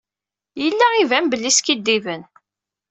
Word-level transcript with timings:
Yella 0.63 0.87
iban 1.01 1.25
belli 1.31 1.51
skiddiben. 1.57 2.21